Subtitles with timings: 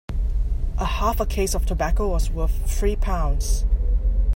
[0.79, 3.65] A half a case of tobacco was worth three pounds.